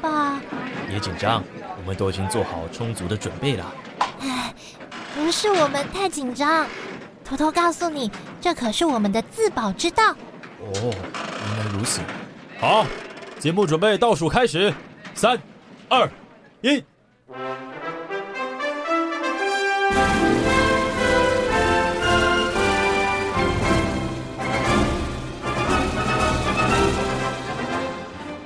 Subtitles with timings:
[0.00, 0.40] 吧，
[0.88, 1.42] 别紧张，
[1.76, 3.74] 我们都已经做好充足的准备了。
[4.20, 4.54] 唉，
[5.14, 6.66] 不是我们太紧张，
[7.24, 10.12] 偷偷告诉你，这可是我们的自保之道。
[10.60, 12.00] 哦，原来如此。
[12.58, 12.86] 好，
[13.40, 14.70] 节目准备倒数开始，
[15.14, 15.40] 三、
[15.88, 16.06] 二、
[16.60, 16.84] 一。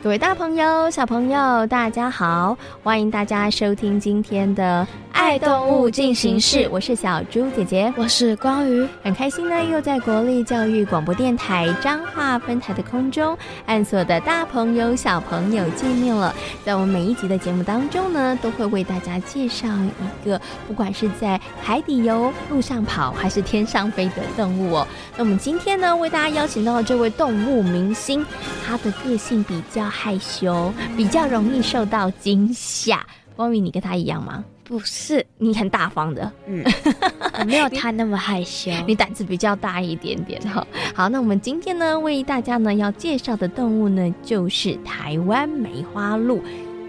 [0.01, 2.57] 各位大朋友、小朋友，大家好！
[2.85, 4.87] 欢迎大家收听今天的。
[5.25, 16.35] 爱动物进行式，我是小猪姐姐，我是光宇，很开心呢，又在国立教育广播电台彰化分台的空中，暗所的大朋友、小朋友见面了。
[16.63, 24.87] 在我们每一集的节目当中呢，都会为大家介绍一个，不管是在海底游、路上跑，还是天上飞的动物哦。
[25.17, 28.23] 那我们今天呢，为大家邀请到的这位动物明星，
[28.67, 33.03] 他的个性比较害羞，比较容易受到惊吓。
[33.35, 34.45] 光宇，你跟他一样吗？
[34.65, 36.65] 不是，你很大方的，嗯，
[37.39, 40.67] 我 没有他那么害羞，你，你胆子比较大一点点哈。
[40.95, 46.43] 好，那我们今天呢，为大家呢要介绍的动物呢，就是台湾梅花鹿。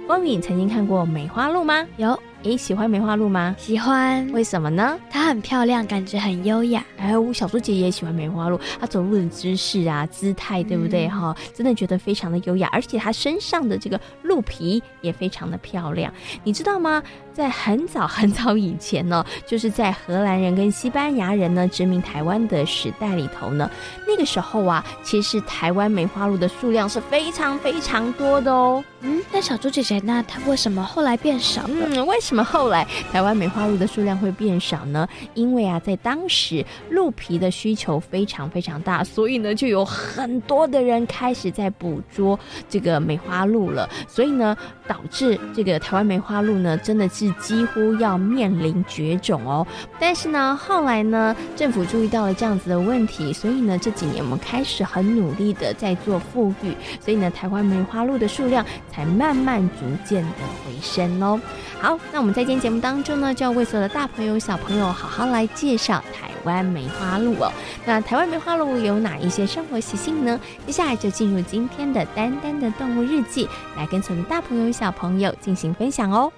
[0.08, 1.86] 光宇，你曾经看过梅花鹿吗？
[1.98, 2.18] 有。
[2.46, 3.56] 诶，喜欢梅花鹿吗？
[3.58, 4.32] 喜欢。
[4.32, 5.00] 为什么呢？
[5.10, 6.86] 它很漂亮，感觉很优雅。
[6.96, 11.08] 哎，我小猪姐姐也喜欢梅花鹿，它走路的姿势啊、姿态，对不对？
[11.08, 16.14] 哈、嗯，真的觉得非常的优雅，而且它身上的这个鹿皮也非常的漂亮。
[16.44, 17.02] 你知道吗？
[17.34, 23.70] 在很早 很早以前呢，就是在荷兰人跟西班牙人呢殖民台湾的时代里头呢，
[24.08, 28.84] 那个时候啊，其实台湾梅花鹿的数量是非常非常多的哦。
[29.02, 31.88] 嗯，那小猪姐姐，那它为什么后来变少了？
[31.90, 35.08] 嗯，为什么后来台湾梅花鹿的数量会变少呢？
[35.34, 43.90] 因为啊，在当时鹿皮的需求非常非常大，所以呢，就有很多的人开始在捕捉这个梅花鹿了。
[44.08, 44.56] 所以呢，
[44.88, 49.66] 导致这个台湾梅花鹿呢，真的是几乎要面临绝种哦。
[50.00, 58.66] 但是呢，后来呢，政府注意到了这样子的问题，所以呢，这几年我们开始很努力的在做复育，所以呢，台湾梅花鹿的数量。
[58.92, 60.30] 才慢慢逐渐的
[60.64, 61.38] 回升哦。
[61.82, 67.52] 好，那我们在今天节目当中呢，就要为所有的大朋友小朋友好好来介绍台湾梅花鹿哦。
[67.86, 70.40] 那台湾梅花鹿有哪一些生活习性呢？
[70.66, 73.48] 接下来就进入今天的丹丹的动物日记，
[73.78, 76.34] 来跟所有的大朋友小朋友进行分享哦。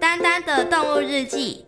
[0.00, 1.66] 丹丹的动物日记。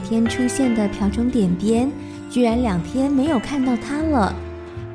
[0.00, 1.90] 每天出现的瓢虫点点，
[2.30, 4.32] 居然两天没有看到它了。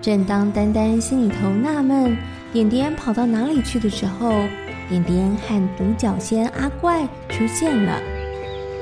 [0.01, 2.17] 正当丹丹心里头纳闷，
[2.53, 4.45] 点点跑到哪里去的时候，
[4.87, 8.01] 点点和独角仙阿怪出现了。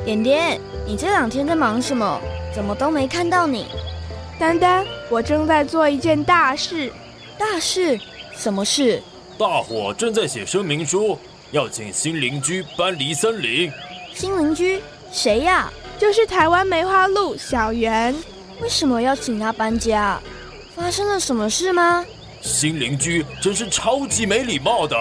[0.06, 2.22] 点点，你这两天在忙什么？
[2.54, 3.66] 怎么都没看到你？
[4.38, 6.94] 丹丹，我正在做一件大事。
[7.36, 8.00] 大事？
[8.36, 9.02] 什么事？
[9.40, 11.18] 大伙正在写声明书，
[11.50, 13.72] 要请新邻居搬离森林。
[14.14, 14.80] 新邻居？
[15.12, 15.68] 谁呀？
[16.02, 18.12] 就是台湾梅花鹿小圆。
[18.60, 20.20] 为什么要请他搬家？
[20.76, 22.04] 发生了什么事吗？
[22.42, 24.98] 新邻居真是超级没礼貌的。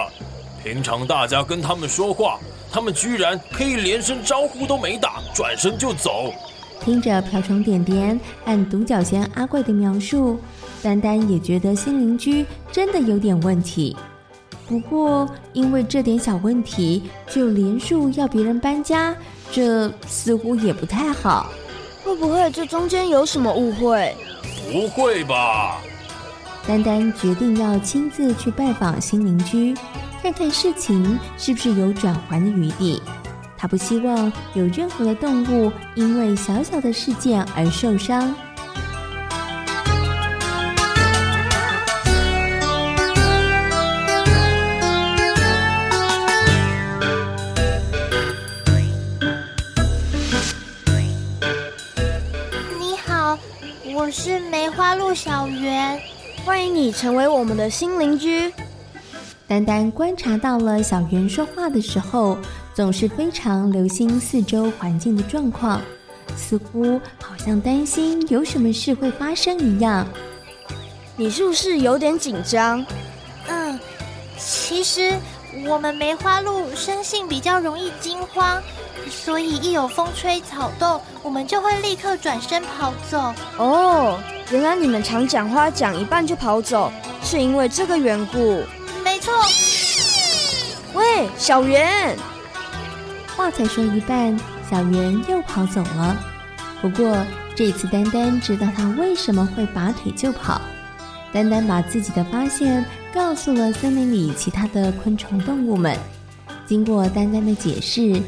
[0.63, 2.37] 平常大家跟他们说话，
[2.71, 6.31] 他们居然可以连声招呼都没打，转身就走。
[6.85, 10.39] 听着瓢虫点点按独角仙阿贵的描述，
[10.83, 13.97] 丹丹也觉得新邻居真的有点问题。
[14.67, 19.15] 不过因为这点小问题，就连数要别人搬家。
[19.51, 21.51] 这似乎也不太好，
[22.03, 24.15] 会不会这中间有什么误会？
[24.71, 25.81] 不会吧？
[26.67, 29.75] 丹丹决定要亲自去拜访新邻居，
[30.21, 33.01] 看看事情是不是有转圜的余地。
[33.57, 38.33] 他不希望有任何的动物因为小小的事件而受伤。
[55.13, 55.99] 小圆，
[56.45, 58.51] 欢迎你成为我们的新邻居。
[59.47, 62.37] 丹丹观察到了小圆说话的时候，
[62.73, 65.81] 总是非常留心四周环境的状况，
[66.37, 70.07] 似乎好像担心有什么事会发生一样。
[71.17, 72.85] 你是不是有点紧张？
[73.47, 73.77] 嗯，
[74.37, 75.19] 其实
[75.67, 78.61] 我们梅花鹿生性比较容易惊慌。
[79.09, 83.33] 所以一有风吹草动，我们就会立刻转身跑走。
[83.57, 84.19] 哦，
[84.51, 86.91] 原来你们常讲话讲一半就跑走，
[87.23, 88.63] 是因为这个缘故。
[89.03, 89.33] 没错。
[90.93, 92.17] 喂，小圆，
[93.35, 94.37] 话才说一半，
[94.69, 96.17] 小圆又跑走了。
[96.81, 97.17] 不过
[97.55, 100.59] 这次丹丹知道他为什么会拔腿就跑。
[101.31, 102.83] 丹丹把自己的发现
[103.13, 105.97] 告诉了森林里其他的昆虫动物们。
[106.65, 108.21] 经过丹丹的解释。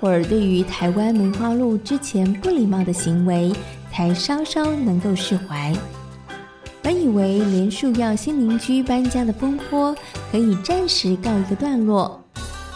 [0.00, 3.52] 大伙儿对于台湾梅花鹿之前不礼貌的行为，
[3.92, 5.76] 才稍稍能够释怀。
[6.80, 9.94] 本以为连树要新邻居搬家的风波
[10.32, 12.18] 可以暂时告一个段落，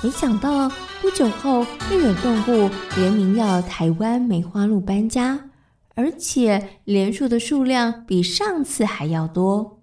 [0.03, 0.69] 没想到
[1.01, 5.41] 不久后又有动物联名要台湾梅花鹿搬家，
[5.95, 9.74] 而且连树的数量比上次还要多。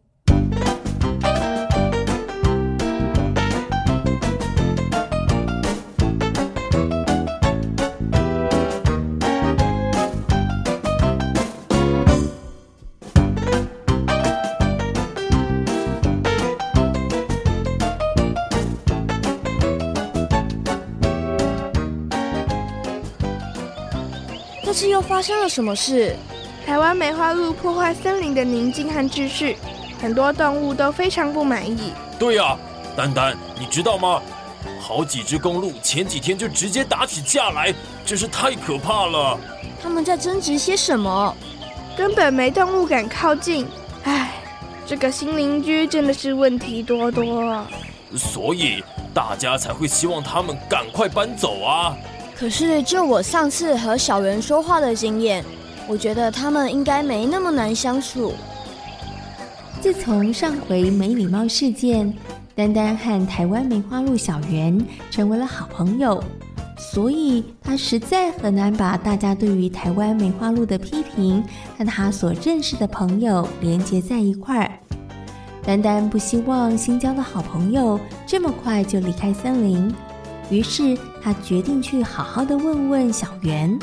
[24.81, 26.15] 这次又发生了什么事？
[26.65, 29.55] 台湾梅花鹿破坏森林的宁静和秩序，
[30.01, 31.93] 很多动物都非常不满意。
[32.17, 32.57] 对呀，
[32.97, 34.19] 丹丹，你知道吗？
[34.79, 37.71] 好几只公鹿前几天就直接打起架来，
[38.03, 39.37] 真是太可怕了。
[39.83, 41.37] 他们在争执些什么？
[41.95, 43.67] 根本没动物敢靠近。
[44.05, 44.31] 唉，
[44.87, 47.63] 这个新邻居真的是问题多多。
[48.17, 51.95] 所以大家才会希望他们赶快搬走啊。
[52.41, 55.45] 可是，就我上次和小圆说话的经验，
[55.87, 58.33] 我觉得他们应该没那么难相处。
[59.79, 62.11] 自从上回没礼貌事件，
[62.55, 66.19] 丹丹和台湾梅花鹿小圆成为了好朋友，
[66.79, 71.43] 所以他实在很难把大家对于台湾梅花鹿的批评
[71.77, 74.71] 和他所认识的朋友连接在一块儿。
[75.63, 79.93] 丹丹不希望新交的好朋友这么快就离开森林。
[80.51, 83.79] 于是他决定去好好的问问小圆。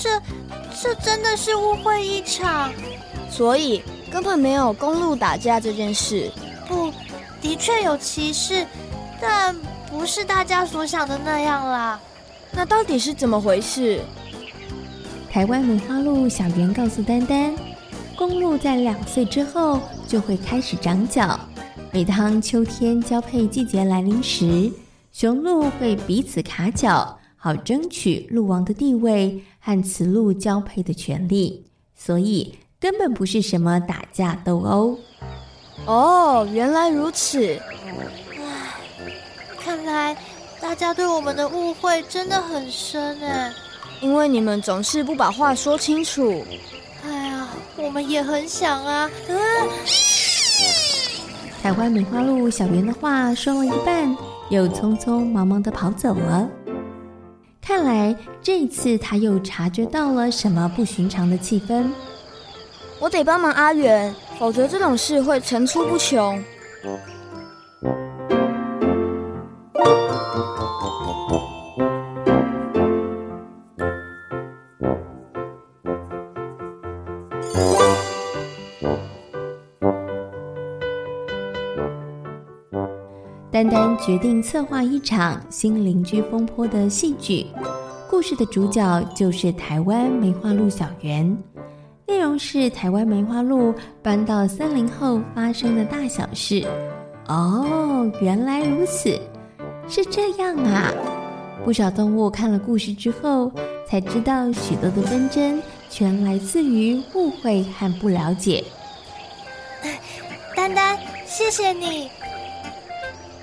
[0.00, 0.08] 这
[0.80, 2.72] 这真的是误会一场，
[3.28, 6.30] 所以根本没有公路打架这件事。
[6.66, 6.90] 不，
[7.42, 8.66] 的确有歧视，
[9.20, 9.54] 但。
[9.96, 11.98] 不是大家所想的那样啦，
[12.52, 14.00] 那到底是怎么回事？
[15.30, 17.56] 台湾梅花鹿小圆告诉丹丹，
[18.14, 21.40] 公鹿在两岁之后就会开始长角，
[21.92, 24.70] 每当秋天交配季节来临时，
[25.12, 34.98] 雄鹿会彼此卡角，好争取鹿王的地位和雌鹿交配的权利，所以根本不是什么打架斗殴。
[35.86, 37.58] 哦，原来如此。
[39.66, 40.16] 看来
[40.60, 43.52] 大家对我们的误会真的很深哎，
[44.00, 46.46] 因为你们总是不把话说清楚。
[47.04, 49.10] 哎呀，我们也很想啊。
[49.26, 49.36] 嗯。
[51.60, 54.16] 台湾梅花鹿小圆的话说了一半，
[54.50, 56.48] 又匆匆忙忙的跑走了。
[57.60, 61.90] 看来这次他又察觉到了什么不寻常的气氛。
[63.00, 66.40] 我得帮忙阿远，否则这种事会层出不穷。
[83.56, 87.46] 丹丹决定策划一场新邻居风波的戏剧，
[88.06, 91.26] 故事的主角就是台湾梅花鹿小圆，
[92.06, 96.66] 内容是台湾梅花鹿搬到森林后发生的大小事。
[97.28, 99.18] 哦，原来如此，
[99.88, 100.92] 是这样啊！
[101.64, 103.50] 不少动物看了故事之后，
[103.88, 108.62] 才知道许多的纷争全来自于误会和不了解。
[110.54, 112.10] 丹丹，谢谢你。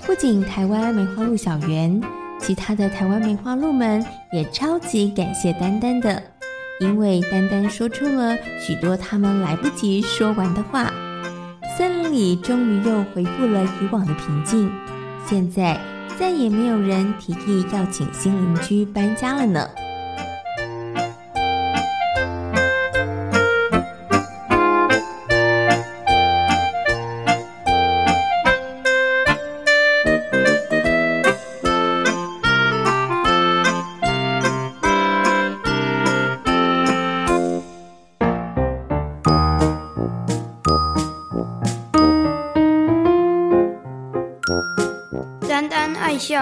[0.06, 2.00] 不仅台湾梅花鹿小圆，
[2.38, 6.22] 其他的台湾梅花鹿们也超级感谢丹丹的，
[6.78, 10.92] 因为丹丹说出了许多他们来不及说完的话，
[11.76, 14.70] 森林里终于又恢复了以往的平静。
[15.26, 15.80] 现在
[16.18, 19.66] 再也没有人提议要请新邻居搬家了呢。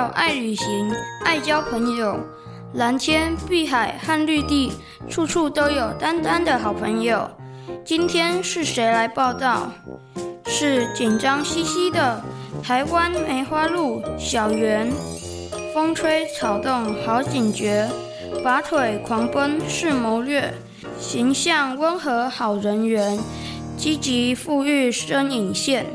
[0.08, 0.90] 爱旅行，
[1.24, 2.18] 爱交朋友，
[2.74, 4.72] 蓝天、碧海和绿地，
[5.08, 7.28] 处处都有丹丹的好朋友。
[7.84, 9.70] 今天是谁来报道？
[10.46, 12.22] 是紧张兮兮的
[12.62, 14.90] 台湾梅花鹿小圆。
[15.72, 17.88] 风吹草动好警觉，
[18.44, 20.52] 拔腿狂奔是谋略，
[20.98, 23.18] 形象温和好人缘，
[23.76, 25.86] 积极富裕身影现。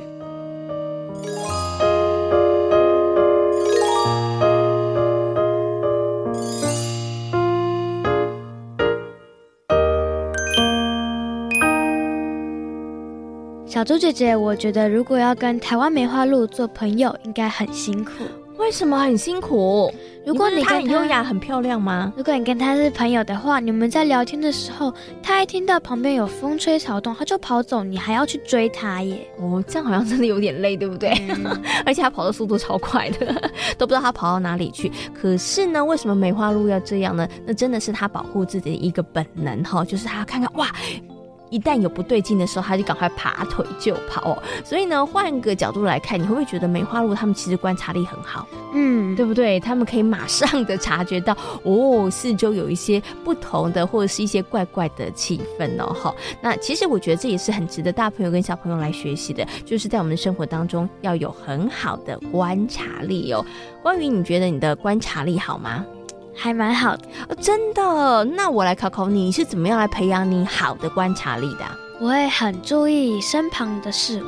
[13.88, 18.12] 猪姐姐，我觉得如果要跟台湾梅花鹿做朋友，应该很辛苦。
[18.58, 19.90] 为什么很辛苦？
[20.26, 22.12] 如果你跟他很优雅、很漂亮吗？
[22.18, 29.26] 如果你跟他是朋友的话，你们在聊天的时候，他一听到旁边有风吹草动，他就跑走，你还要去追他耶。
[29.40, 31.14] 哦，这样好像真的有点累，对不对？
[31.30, 33.42] 嗯、 而且他跑的速度超快的，
[33.80, 34.92] 都不知道他跑到哪里去。
[35.14, 37.26] 可是呢，为什么梅花鹿要这样呢？
[37.46, 40.68] 那真的是他保护自己的一个本能哈，就是他要看看哇。
[41.50, 44.44] 一旦有不对劲的时候，他就赶快拔腿就跑哦。
[44.64, 48.48] 所以呢，换个角度来看，你会不会觉得梅花鹿他们其实观察力很好？
[48.74, 49.60] 嗯，对不对？
[49.60, 55.94] 他们可以马上的察觉到哦，四周有一些不同的或者是一些怪怪的气氛哦。
[55.94, 63.46] 好，那其实我觉得这也是很值得大朋友跟小朋友来学习的，就是在我们的生活当中要有很好的观察力哦。
[63.82, 65.86] 关于你觉得你的观察力好吗？
[66.38, 68.24] 还蛮好的，哦，真的。
[68.24, 71.66] 那我来考考你，你是怎么样来培养你好的观察力的？
[72.00, 74.28] 我会很注意身旁的事物，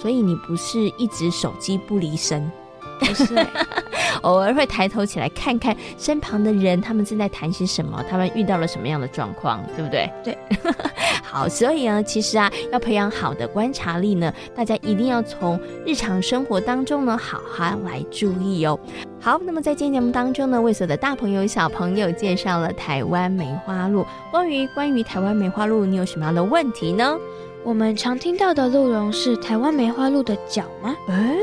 [0.00, 2.50] 所以你不是一直手机不离身。
[2.98, 3.46] 不是，
[4.22, 10.10] 偶尔会抬头起来看看身旁的人，他们正在谈些什么，他们遇到了什么样的状况，对不对？
[10.24, 10.38] 对，
[11.22, 18.78] 好，所以呢，其实啊，要培养好的观察力呢，大家一定要从日常生活当中呢，好好来注意哦。
[19.26, 24.06] 好，那么在今天节目当中呢，为所有的大朋友、小朋友介绍了台湾梅花鹿。
[24.30, 27.18] 关于关于台湾梅花鹿，你有什么样的问题呢？
[27.64, 30.94] 我们常听到的鹿茸是台湾梅花鹿的角吗？
[31.08, 31.40] 诶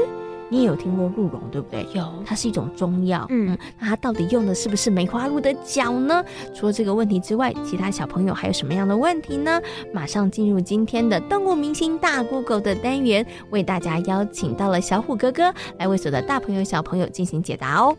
[0.54, 1.84] 你也有听过鹿茸，对不对？
[1.96, 3.26] 有，它是一种中药。
[3.32, 6.24] 嗯，那它到底用的是不是梅花鹿的角呢？
[6.54, 9.60] 除了这个问题之外，其他小朋友还有什么样的问题呢？
[9.92, 17.98] 马上进入今天的动物明星大 Google 的单元，为大家邀请到了小虎哥哥来为所有的大朋友小朋友进行解答哦。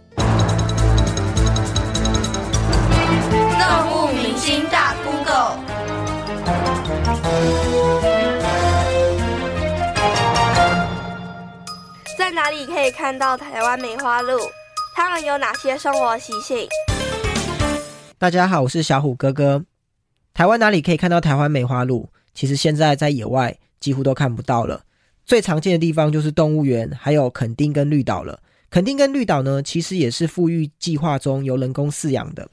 [3.59, 5.64] 动物明星大 Google。
[12.45, 14.39] 哪里可以看到台湾梅花鹿？
[14.95, 16.69] 它们有哪些生活习性？
[18.19, 19.65] 大家好，我是小虎哥哥。
[20.35, 22.07] 台湾哪里可以看到台湾梅花鹿？
[22.35, 24.83] 其实现在在野外几乎都看不到了。
[25.25, 28.39] 最常见的地方就是动物园，还有垦丁跟绿岛了。
[28.69, 32.47] 垦丁跟绿岛呢，其实也是复育计划中由人工饲养的。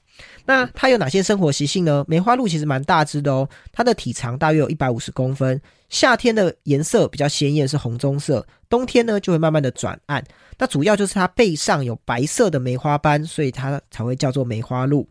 [0.46, 2.06] 那它有哪些生活习性呢？
[2.08, 5.62] 梅花鹿其实蛮大只的哦，它的体长大约有一百五十公分。
[5.92, 10.24] 夏天的颜色比较鲜艳，是红棕色；冬天呢就会慢慢的转暗。
[10.58, 15.08] 那主要就是它背上有白色的梅花斑，所以它才会叫做梅花鹿。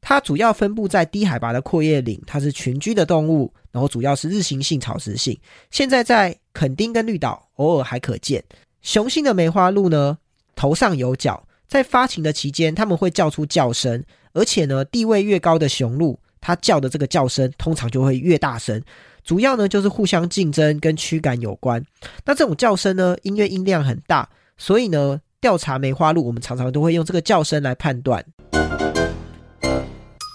[0.00, 5.38] 它主要分布在低海拔的阔叶林，它是群居的动物，然后主要是日行性、草食性。
[5.70, 8.42] 现在在垦丁跟绿岛偶尔还可见。
[8.82, 10.18] 雄性的梅花鹿呢，
[10.56, 11.46] 头上有角。
[11.68, 14.02] 在发情的期间，他们会叫出叫声，
[14.34, 18.82] 而且呢，地位越高的雄鹿，它叫的这个叫声通常就会越大声。
[19.24, 21.84] 主要呢就是互相竞争跟驱赶有关。
[22.24, 28.24] 那这种叫声呢，音乐音量很大，所以呢，调查梅花鹿，我们常常都会用这个叫声来判断。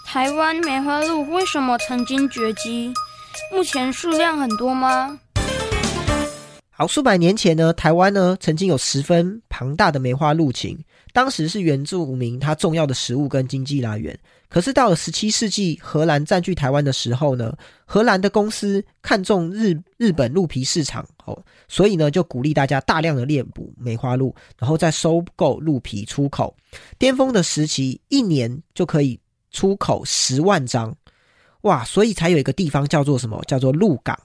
[0.06, 2.94] 台湾梅花鹿为什么曾经绝迹？
[3.54, 5.20] 目前数量很多吗？
[6.70, 10.78] 好，数百年前呢，台湾呢曾经有十分庞大的梅花鹿群，
[11.12, 14.18] 当时是原住民它重要的食物跟经济来源。
[14.50, 21.38] 可是到了十七世纪，荷兰占据台湾的时候呢，荷兰的公司看中日日本鹿皮市场哦，
[21.68, 26.56] 所以呢就鼓励大家大量的猎捕梅花鹿，然后再收购鹿皮出口。
[26.98, 29.20] 巅峰的时期，一年就可以
[29.52, 30.96] 出口十万张，
[31.62, 31.84] 哇！
[31.84, 33.42] 所以才有一个地方叫做什么？
[33.48, 34.18] 叫做鹿港。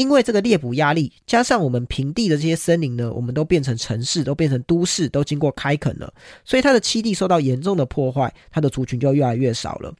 [0.00, 6.10] 因为这个猎捕压力，加上我们平地的这些森林呢，我们都变成城市，都变成都市，都经过开垦了，
[6.42, 9.94] 所以它的栖地受到严重的破坏，它的族群就越来越少了。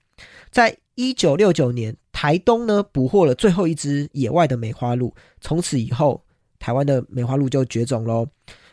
[0.50, 6.24] 在一九六九年，台东呢捕获了最后一只野外的梅花鹿，从此以后，
[6.58, 8.26] 台湾的梅花鹿就绝种喽。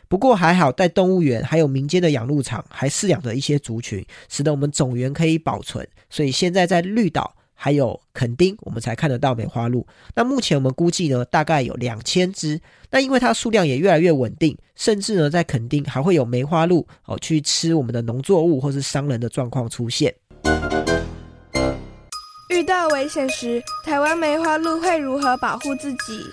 [0.08, 5.86] 不过还好，在动物园还有民间的养鹿场还饲养着一些族群，使得我们种源可以保存。
[6.08, 9.84] 所以现在在绿岛还有垦丁，我们才看得到梅花鹿。
[10.14, 12.60] 那目前我们估计呢，大概有两千只。
[12.92, 20.14] 那因为它数量也越来越稳定，甚至呢，在垦丁还会有梅花鹿哦去吃我们的农作物或是伤人的状况出现。
[22.48, 26.24] 遇到危险时，台湾梅花鹿会如何保护自己？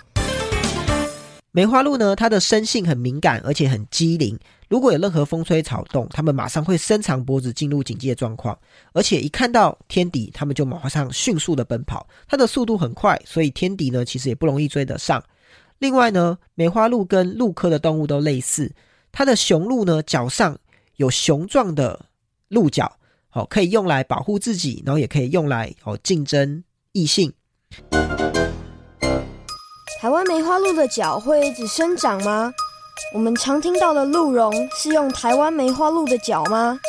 [1.52, 4.38] 梅花鹿呢，它的生性很敏感，而且很机灵。
[4.68, 8.58] 如果有任何风吹草动，它们马上会伸长脖子进入警戒状况，
[8.94, 12.08] 而且一看到天敌，它们就马上迅速的奔跑。
[12.28, 15.24] 它的速度很快，所以天敌呢其实也不容易追得上。
[15.80, 18.74] 另外呢，梅花鹿跟鹿科的动物都类似，
[19.12, 20.58] 它的雄鹿呢脚上
[20.96, 22.06] 有雄壮的
[22.48, 22.98] 鹿角，
[23.30, 27.34] 好，可以用来保护自己，然后也可以用来哦竞争异性。
[30.02, 32.54] 台湾梅花鹿的脚会一直生长吗？
[33.14, 36.80] 我们常听到的鹿茸是用台湾梅花鹿的角吗？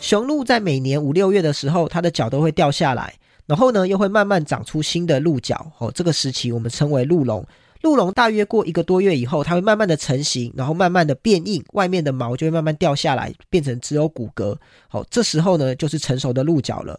[0.00, 3.14] 雄鹿在每年五六月的时候，它的角都会掉下来，
[3.46, 5.72] 然后呢又会慢慢长出新的鹿角。
[5.78, 7.44] 哦，这个时期我们称为鹿茸。
[7.82, 14.56] 鹿茸大约过一个多月以后，它会慢慢的成型，然后慢慢的变硬，外面的毛就会慢慢掉下来，变成只有骨骼。
[14.90, 16.98] 哦，这时候呢就是成熟的鹿角了。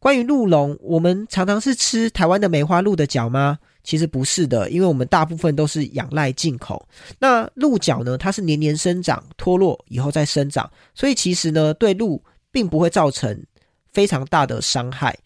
[0.00, 3.58] 关于鹿茸，我们常常是吃台湾的梅花鹿的角吗？
[3.86, 6.86] 其实不是的，因为我们大部分都是仰赖进口。
[7.20, 13.40] 那鹿角呢，它是年年生长，脱落以后再生长，所以其实呢，对鹿并不会造成
[13.92, 15.16] 非常大的伤害。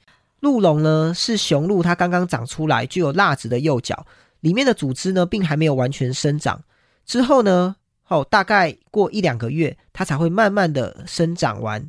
[0.41, 4.07] 鹿茸呢，是雄鹿它刚刚长出来，具有蜡质的幼角，
[4.41, 6.63] 里面的组织呢，并还没有完全生长。
[7.07, 7.75] 之后呢，
[8.09, 11.83] 哦，大概过一两个月，它才会慢慢的生长完，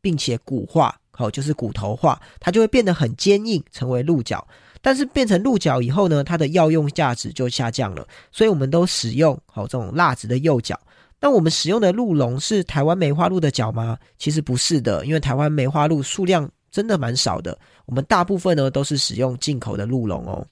[0.00, 4.46] 并且骨化，哦，就是骨头化，它就会变得很坚硬，成为鹿角。
[4.86, 10.78] 但是变成鹿角以后呢，它的药用价值就下降了，所以我们都使用好这种蜡质的右角。
[11.20, 13.98] 那我们使用的鹿茸是台湾梅花鹿的角吗？
[14.16, 20.46] 其实不是的，因为台湾梅花鹿数量真的蛮少的，我们大部分呢都是使用进口的鹿茸哦。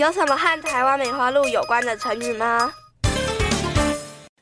[0.00, 2.72] 有什么和台湾梅花鹿有关的成语吗？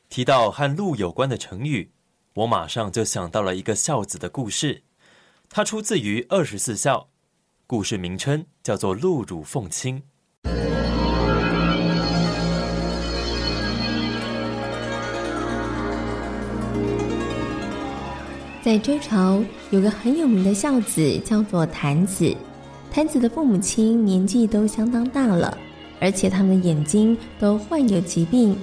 [0.09, 1.91] 提到和鹿有关的成语，
[2.33, 4.81] 我马上就想到了一个孝子的故事，
[5.51, 6.97] 它出自于《二十四孝》。
[7.71, 10.01] 故事名称叫做《鹿乳凤亲》。
[18.63, 22.35] 在周朝，有个很有名的孝子，叫做郯子。
[22.91, 25.55] 郯子的父母亲年纪都相当大了，
[25.99, 28.57] 而且他们的眼睛都患有疾病，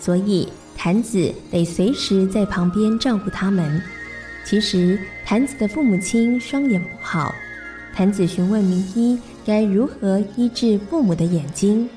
[0.00, 3.82] 所以郯子得随时在旁边照顾他们。
[4.46, 7.34] 其实，郯子的父母亲双眼不好。
[7.96, 11.88] 郯子询问名医该如何医治父母的眼睛。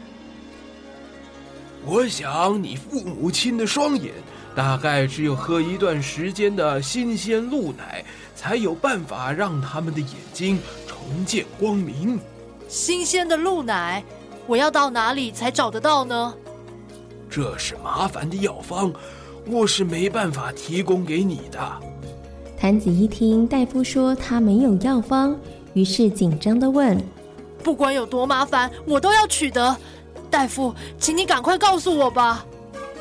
[1.86, 4.14] 我想你父母亲的双眼
[4.56, 8.02] 大概只有喝一段时间的新鲜鹿奶，
[8.34, 10.58] 才有办法让他们的眼睛
[10.88, 12.18] 重见光明。
[12.70, 14.02] 新鲜的鹿奶，
[14.48, 16.34] 我要到哪里才找得到呢？
[17.30, 18.94] 这是麻烦的药方，
[19.46, 21.60] 我是没办法提供给你的。
[22.58, 25.38] 谭子一听大夫说他没有药方。
[25.74, 26.98] 于是紧张的问
[27.64, 29.76] ：“不管有多麻烦，我都要取得。
[30.30, 32.46] 大夫，请你赶快告诉我吧。”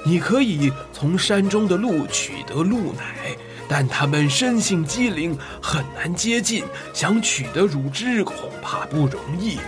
[0.04, 3.36] 你可以从山中的鹿取得鹿奶，
[3.68, 6.64] 但它们生性机灵，很难接近。
[6.94, 9.58] 想取得乳汁，恐怕不容易。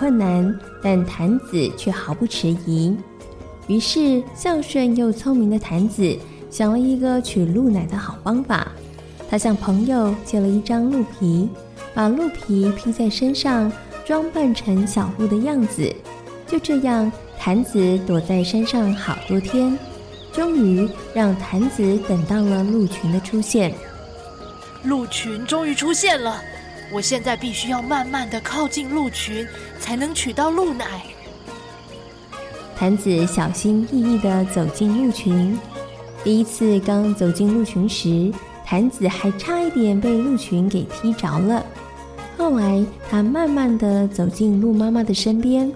[0.00, 2.96] 困难，但郯子却毫不迟疑。
[3.66, 6.16] 于是，孝顺又聪明的郯子
[6.48, 8.66] 想了一个取鹿奶的好方法。
[9.28, 11.50] 他向朋友借了一张鹿皮，
[11.92, 13.70] 把鹿皮披在身上，
[14.06, 15.94] 装扮成小鹿的样子。
[16.46, 19.78] 就这样，郯子躲在山上好多天，
[20.32, 23.74] 终于让郯子等到了鹿群的出现。
[24.82, 26.42] 鹿群终于出现了。
[26.92, 29.46] 我现在必须要慢慢的靠近鹿群，
[29.78, 31.02] 才能取到鹿奶。
[32.76, 35.56] 郯子小心翼翼的走进鹿群。
[36.24, 38.32] 第一次刚走进鹿群时，
[38.66, 41.64] 谭子还差一点被鹿群给踢着了。
[42.36, 45.70] 后来，他慢慢的走进鹿妈妈的身边，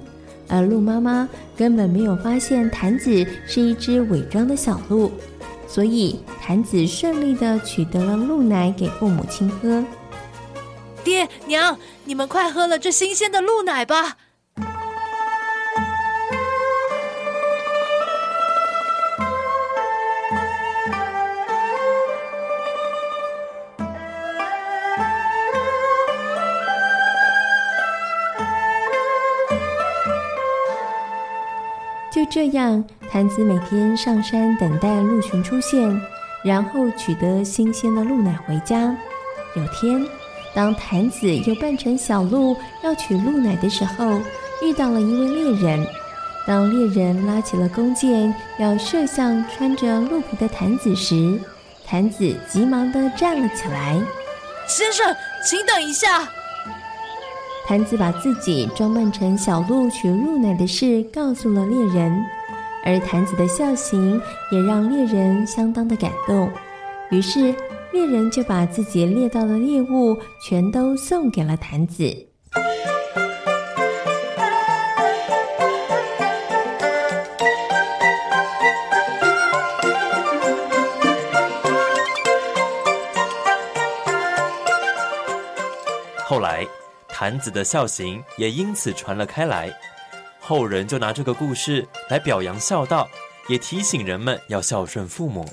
[0.48, 5.12] 而鹿妈妈根本没有发现谭子是一只伪装的小鹿，
[5.68, 9.85] 所以谭子顺利的取得了鹿奶给父母亲喝。
[11.05, 14.17] 爹娘，你们快喝了这新鲜的鹿奶吧。
[32.11, 36.01] 就这样，谭子每天上山等待鹿群出现，
[36.45, 38.97] 然后取得新鲜的鹿奶回家。
[39.57, 40.07] 有天，
[40.55, 44.21] 当坛子又扮成小鹿要取鹿奶的时候，
[44.62, 45.87] 遇到了一位猎人。
[46.47, 51.40] 当猎人拉起了弓箭要射向穿着鹿皮的坛子时，
[51.87, 54.01] 坛子急忙地站了起来
[54.69, 55.05] ：“先生，
[55.45, 56.29] 请等一下。”
[57.67, 62.23] 坛子把自己装扮成小鹿取鹿奶的事告诉了猎人，
[62.85, 64.21] 而坛子的笑型
[64.53, 66.51] 也让猎人相当的感动。
[67.11, 67.55] 于是
[67.94, 72.04] 猎人就把自己猎到的猎物全都送给了谭子。
[86.26, 86.66] 后来。
[87.16, 89.72] 谭子的孝行也因此传了开来，
[90.40, 93.09] 后人就拿这个故事来表扬孝道，
[93.48, 95.48] 也提醒人们要孝顺父母。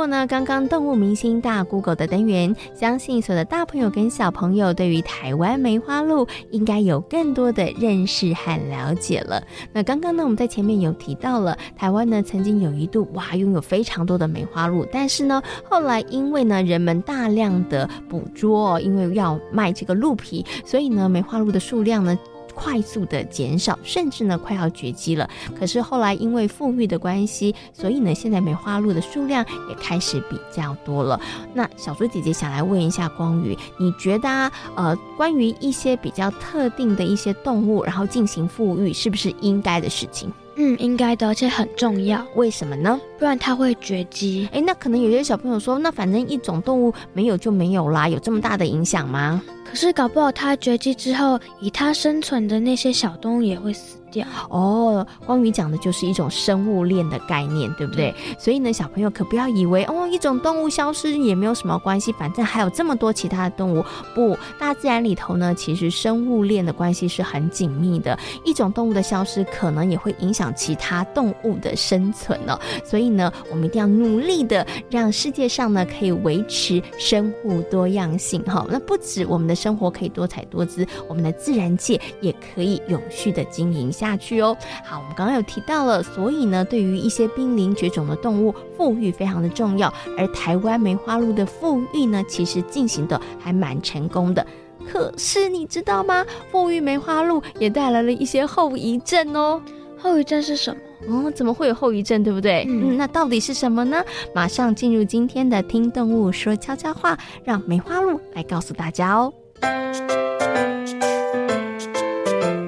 [0.00, 9.42] 过呢，刚刚动物明星大 Google 的单元，相信所有的大朋友跟小朋友对于台湾梅花鹿应该有更多的认识和了解了。
[9.74, 22.18] 那刚刚呢，我们在前面有提到了，台湾呢曾经有一度哇拥有非常多的梅花鹿，但是呢后来因为呢人们大量的捕捉，因为要卖这个鹿皮，所以呢梅花鹿的数量呢。
[22.60, 25.28] 快速的减少，甚至呢快要绝迹了。
[25.58, 31.18] 可是后来因为富裕的关系，所以呢现在梅花鹿的数量也开始比较多了。
[31.54, 40.30] 那小猪姐姐想来问一下光宇，你觉得啊，呃，关于一些比较特定的一些动物，然后进行富裕，是不是应该的事情？
[40.56, 42.22] 嗯，应该的，而且很重要。
[42.34, 43.00] 为什么呢？
[43.20, 44.48] 不然它会绝迹。
[44.50, 49.42] 哎，那可能有些小朋友说，那反正一种动物没有就没有啦，有这么大的影响吗？
[49.62, 54.26] 可是搞不好它绝迹之后，以它生存的那些小动物也会死掉。
[54.48, 58.12] 哦，光宇讲的就是一种生物链的概念，对不对？
[58.36, 63.84] 所以呢，小朋友可不要以为哦，一种动物消失也没有什么关系，反正还有这么多其他的动物。
[64.12, 68.18] 不，大自然里头呢，其实生物链的关系是很紧密的。
[68.44, 72.58] 一种动物的消失，可能也会影响其他动物的生存哦。
[72.84, 78.66] 所以呢，我们一定要努力的让世界上呢可以维持生物多样性哈。
[78.70, 84.56] 那不止我们的生活可以多彩多姿，我们的自然界也可以永续的经营下去哦。
[84.84, 89.92] 好，我们刚刚有提到了，所以呢，对于一些濒临绝种的动物，复育非常的重要。
[90.16, 94.46] 而台湾梅花鹿的复育呢，其实进行的还蛮成功的。
[94.90, 96.24] 可是你知道吗？
[96.50, 99.62] 复育梅花鹿也带来了一些后遗症哦。
[100.02, 100.80] 后遗症是什么？
[101.08, 102.22] 哦，怎么会有后遗症？
[102.24, 102.64] 对不对？
[102.68, 104.02] 嗯，那到底是什么呢？
[104.34, 109.32] 马上进入今天的听动物说悄悄话，让梅花鹿来告诉大家哦。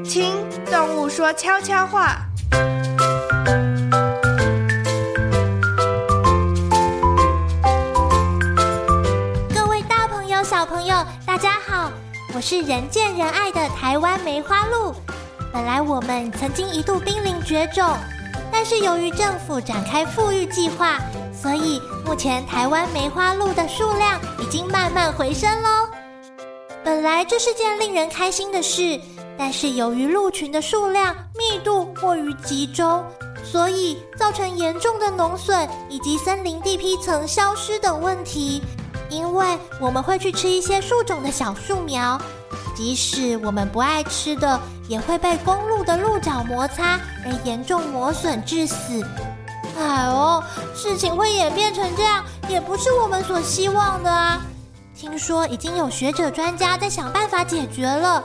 [0.05, 0.35] 听
[0.71, 2.19] 动物说悄悄话。
[9.55, 10.95] 各位大朋友、小朋友，
[11.27, 11.91] 大家好，
[12.35, 14.95] 我是人见人爱的台湾梅花鹿。
[15.53, 17.87] 本来我们曾经一度濒临绝种，
[18.51, 20.99] 但是由于政府展开复育计划，
[21.33, 25.69] 所以目前台湾梅花鹿的数量已经慢慢回升喽。
[26.83, 28.99] 本来这是件令人开心的事。
[29.39, 33.03] 但是由于鹿群的数量密度过于集中，
[33.43, 38.63] 所以造成严重的农损以及森林地皮层消失等问题。
[39.09, 42.21] 因为我们会去吃一些树种的小树苗，
[42.77, 44.61] 即使我们不爱吃的，
[44.93, 49.03] 也会被公路的鹿角摩擦而严重磨损致死。
[49.79, 50.45] 哎哦，
[50.77, 54.43] 事情会演变成这样，也不是我们所希望的啊！
[54.95, 58.23] 听说已经有学者专家在想办法解决了。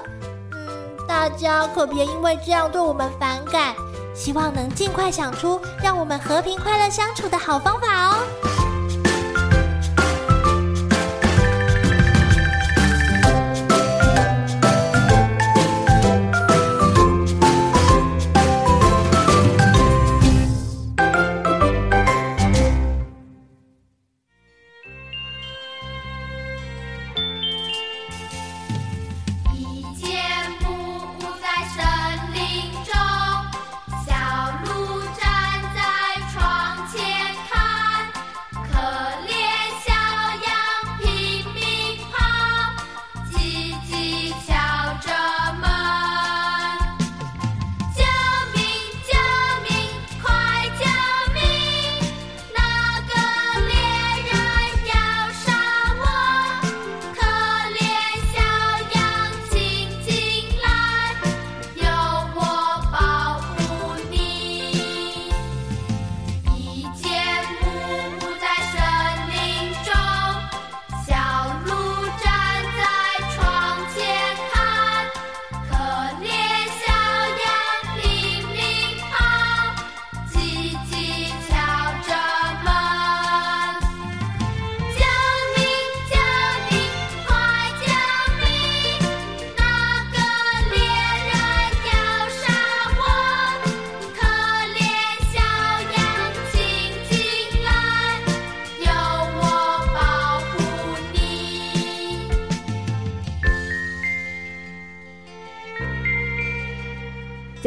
[0.51, 0.67] 嗯
[1.07, 3.73] 大家可别因为这样对我们反感，
[4.13, 8.56] 希望能尽快想出让我们和平快乐相处的好方法哦。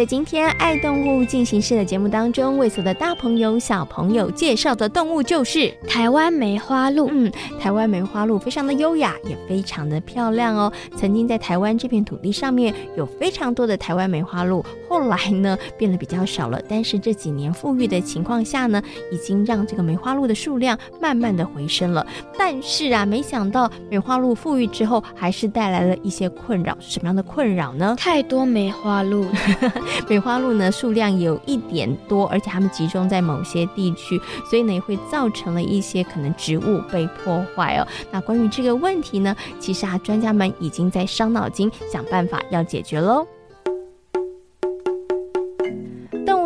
[0.01, 7.11] 在今天爱动物进行式的节目当中，为所有的大朋友、小朋友介绍的动物就是台湾梅花鹿。
[7.13, 10.73] 嗯，台湾梅花鹿非常的优雅，也非常的漂亮哦。
[10.97, 16.61] 曾经在台湾这片土地上面有非常多的台湾梅花鹿，后来呢变得比较少了。
[16.69, 22.05] 但是这几年富裕的情况下呢，已经让这个梅花鹿的数量慢慢的回升了。
[22.37, 26.77] 但是啊，没想到梅花鹿富裕之后，还是带来了一些困扰。
[26.81, 27.95] 是什么样的困扰呢？
[27.97, 29.27] 太多梅花鹿。
[30.11, 37.87] 梅花鹿呢，数量有一点多，而且它们集中在某些地区，所以呢也会造成了一些可能植物被破坏哦。
[38.11, 43.25] 那关于这个问题呢，其实啊专家们已经在伤脑筋想办法要解决喽。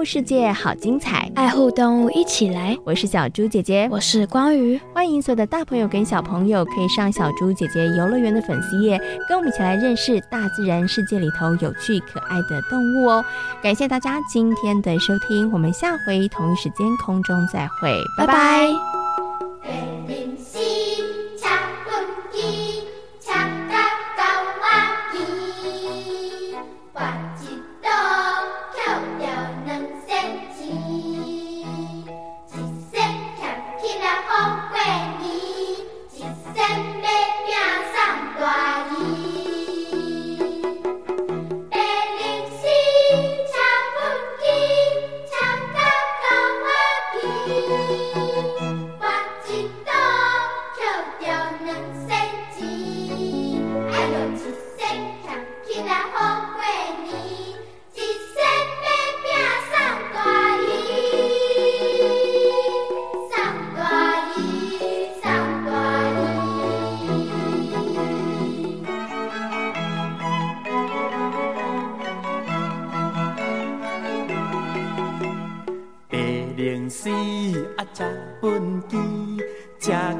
[0.05, 2.77] 世界好精彩，爱护动物一起来。
[2.85, 13.25] 我是小猪姐姐，我是光宇，欢迎所有的大朋友跟小朋友可以上小猪姐姐游乐园的粉丝页，跟我们一起来认识大自然世界里头有趣可爱的动物哦。
[13.63, 18.69] 感谢大家今天的收听，我们下回同一时间空中再会，拜拜。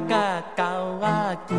[0.07, 0.63] 甲狗
[1.01, 1.57] 仔牵，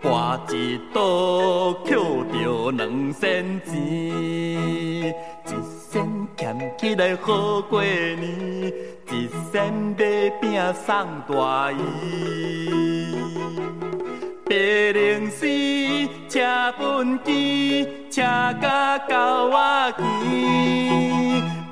[0.00, 1.96] 博一赌捡
[2.32, 5.12] 着两仙钱，一
[5.90, 5.92] 仙
[6.36, 8.72] 俭起来好过年，
[9.10, 11.76] 一仙买饼送大姨。
[14.44, 14.56] 八
[14.92, 15.46] 零四
[16.28, 16.40] 车
[16.78, 18.22] 本机，车
[18.60, 21.59] 甲狗仔牵。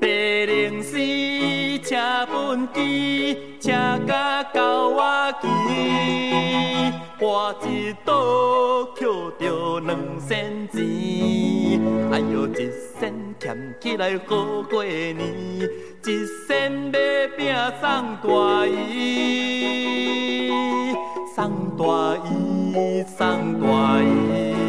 [0.00, 0.02] 白
[0.46, 0.96] 龙丝
[1.78, 3.70] 车畚箕，车
[4.06, 5.00] 甲狗仔
[5.42, 7.22] 牵，跋
[7.66, 8.10] 一倒
[8.96, 9.06] 捡
[9.38, 10.74] 着两仙钱，
[12.10, 12.58] 哎哟一
[12.98, 13.00] 仙
[13.38, 13.42] 俭
[13.80, 14.30] 起来好
[14.70, 15.18] 过年，
[16.04, 16.06] 一
[16.46, 16.98] 仙买
[17.36, 17.40] 饼
[17.80, 17.82] 送
[18.22, 20.50] 大姨，
[21.34, 21.36] 送
[21.76, 21.82] 大
[22.26, 23.18] 姨，送
[23.60, 23.66] 大
[24.02, 24.61] 姨。